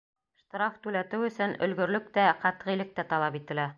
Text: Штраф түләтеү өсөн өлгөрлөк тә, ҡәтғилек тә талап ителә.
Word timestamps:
Штраф 0.43 0.79
түләтеү 0.85 1.27
өсөн 1.27 1.53
өлгөрлөк 1.67 2.07
тә, 2.17 2.25
ҡәтғилек 2.47 2.99
тә 3.01 3.07
талап 3.13 3.39
ителә. 3.43 3.69